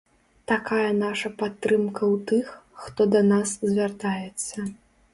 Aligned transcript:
Такая 0.51 0.87
наша 1.01 1.31
падтрымка 1.43 2.03
ў 2.13 2.25
тых, 2.33 2.45
хто 2.87 3.01
да 3.15 3.21
нас 3.31 3.49
звяртаецца. 3.71 4.57